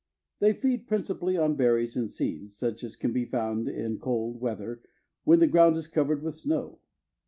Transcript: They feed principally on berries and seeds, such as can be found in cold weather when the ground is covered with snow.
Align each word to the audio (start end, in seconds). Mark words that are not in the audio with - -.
They 0.39 0.53
feed 0.53 0.87
principally 0.87 1.37
on 1.37 1.53
berries 1.53 1.95
and 1.95 2.09
seeds, 2.09 2.55
such 2.55 2.83
as 2.83 2.95
can 2.95 3.13
be 3.13 3.23
found 3.25 3.67
in 3.67 3.99
cold 3.99 4.41
weather 4.41 4.81
when 5.25 5.37
the 5.39 5.45
ground 5.45 5.77
is 5.77 5.85
covered 5.85 6.23
with 6.23 6.33
snow. 6.35 6.79